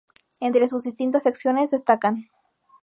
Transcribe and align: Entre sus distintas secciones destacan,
Entre 0.39 0.67
sus 0.67 0.81
distintas 0.83 1.21
secciones 1.21 1.69
destacan, 1.69 2.25